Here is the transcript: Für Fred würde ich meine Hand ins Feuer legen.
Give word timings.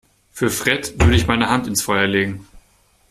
Für 0.31 0.49
Fred 0.49 0.99
würde 0.99 1.15
ich 1.15 1.27
meine 1.27 1.49
Hand 1.51 1.67
ins 1.67 1.83
Feuer 1.83 2.07
legen. 2.07 2.47